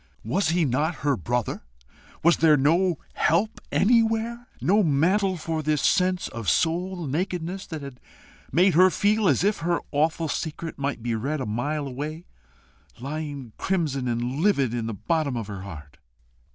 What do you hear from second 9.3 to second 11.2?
if her awful secret might be